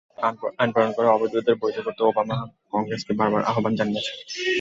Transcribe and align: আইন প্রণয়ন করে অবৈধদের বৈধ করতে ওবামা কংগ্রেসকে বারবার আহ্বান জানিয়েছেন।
আইন 0.59 0.69
প্রণয়ন 0.71 0.91
করে 0.97 1.07
অবৈধদের 1.09 1.55
বৈধ 1.61 1.77
করতে 1.85 2.01
ওবামা 2.03 2.37
কংগ্রেসকে 2.71 3.13
বারবার 3.19 3.41
আহ্বান 3.43 3.73
জানিয়েছেন। 3.79 4.17